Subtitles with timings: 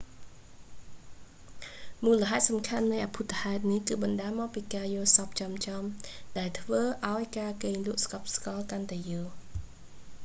[2.05, 5.87] មូលហេតុសំខាន់នៃអភូតហេតុនេះគឺបណ្តាលមកពីការយល់សប្តិចំៗ
[6.37, 6.81] ដែលធ្វើ
[7.11, 9.27] ឲ្យការគេងលក់ស្កប់កាន់តែយូរ